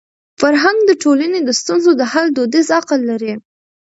[0.39, 3.33] فرهنګ د ټولني د ستونزو د حل دودیز عقل لري.